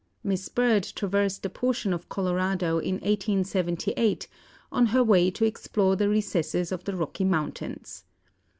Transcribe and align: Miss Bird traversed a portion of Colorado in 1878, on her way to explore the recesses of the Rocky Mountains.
Miss 0.23 0.49
Bird 0.49 0.81
traversed 0.95 1.45
a 1.45 1.49
portion 1.51 1.93
of 1.93 2.09
Colorado 2.09 2.79
in 2.79 2.95
1878, 2.95 4.27
on 4.71 4.87
her 4.87 5.03
way 5.03 5.29
to 5.29 5.45
explore 5.45 5.95
the 5.95 6.09
recesses 6.09 6.71
of 6.71 6.85
the 6.85 6.95
Rocky 6.95 7.23
Mountains. 7.23 8.03